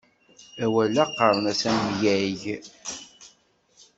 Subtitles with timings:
[0.63, 2.41] Awal-a, qqaren-as amyag.